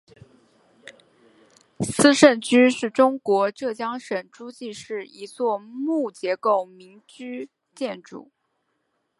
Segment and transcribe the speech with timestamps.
[1.81, 8.31] 斯盛居是中国浙江省诸暨市一座木结构民居建筑。